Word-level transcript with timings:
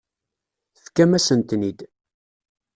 Tefkam-asen-ten-id. 0.75 1.79